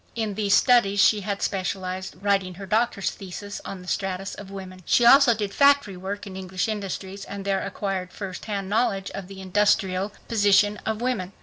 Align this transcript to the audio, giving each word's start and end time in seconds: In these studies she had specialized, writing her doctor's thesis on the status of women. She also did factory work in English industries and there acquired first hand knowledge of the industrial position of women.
In 0.15 0.33
these 0.33 0.55
studies 0.55 0.99
she 0.99 1.21
had 1.21 1.43
specialized, 1.43 2.15
writing 2.23 2.55
her 2.55 2.65
doctor's 2.65 3.11
thesis 3.11 3.61
on 3.63 3.83
the 3.83 3.87
status 3.87 4.33
of 4.33 4.49
women. 4.49 4.81
She 4.83 5.05
also 5.05 5.35
did 5.35 5.53
factory 5.53 5.95
work 5.95 6.25
in 6.25 6.35
English 6.35 6.67
industries 6.67 7.23
and 7.23 7.45
there 7.45 7.61
acquired 7.63 8.11
first 8.11 8.45
hand 8.45 8.67
knowledge 8.67 9.11
of 9.11 9.27
the 9.27 9.39
industrial 9.41 10.11
position 10.27 10.77
of 10.87 11.01
women. 11.03 11.33